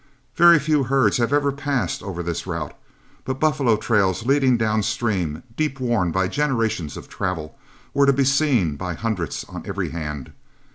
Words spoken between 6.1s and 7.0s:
by generations